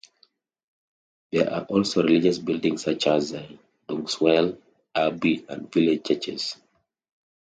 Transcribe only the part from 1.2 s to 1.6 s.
There